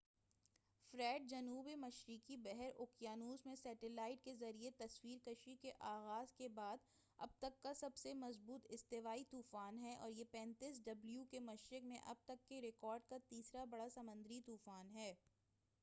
[0.93, 6.87] Fred, جنوب مشرقی بحر اوقیانوس میں سیٹلائٹ کے ذریعہ تصویر کشی کے آغاز کے بعد
[7.19, 11.39] اب تک کا سب سے مضبوط استوائی طوفان ہے، اور یہ 35 ° ڈبلیو کے
[11.41, 15.13] مشرق میں اب تک کے ریکارڈ کا تیسرا بڑا سمندری طوفان ہے۔